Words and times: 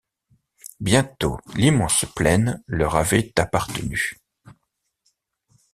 Bientôt 0.79 1.37
l’immense 1.53 2.05
plaine 2.15 2.63
leur 2.65 2.95
avait 2.95 3.31
appartenu. 3.39 4.15